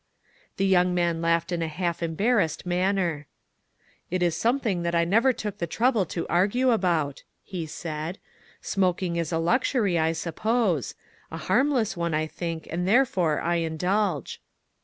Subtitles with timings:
[0.57, 3.27] The young man laughed in a half embar ressed manner."
[4.15, 8.17] It is something that I never took the trouble to argue about," he said;"
[8.63, 10.95] smoking is a luxury, I suppose;
[11.29, 14.41] a harmless one, I think, and therefore I indulge."